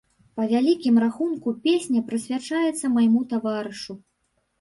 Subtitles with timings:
[0.39, 3.93] Па вялікім рахунку, песня прысвячаецца майму таварышу.